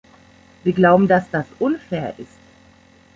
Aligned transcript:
Wir 0.63 0.73
glauben, 0.73 1.07
dass 1.07 1.29
das 1.29 1.45
unfair 1.59 2.15
ist. 2.17 2.39